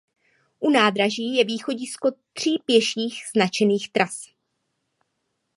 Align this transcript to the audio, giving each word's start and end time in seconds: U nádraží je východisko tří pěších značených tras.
U 0.59 0.69
nádraží 0.69 1.35
je 1.35 1.45
východisko 1.45 2.11
tří 2.33 2.59
pěších 2.65 3.13
značených 3.33 3.89
tras. 3.91 4.27